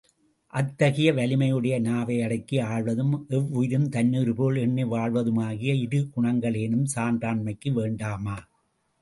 அத்தகைய 0.53 1.09
வலிமையுடைய 1.13 1.75
நாவை 1.79 2.15
அடக்கி 2.21 2.57
ஆள்வதும், 2.67 3.13
எவ்வுயிரும் 3.29 3.87
தன்னுயிர்போல் 3.89 4.57
எண்ணி 4.59 4.85
வாழ்வதுமாகிய 4.85 5.75
இரு 5.81 6.01
குணங்களேனும் 6.15 6.87
சான்றாண்மைக்கு 6.95 7.71
வேண்டாமா? 7.73 8.37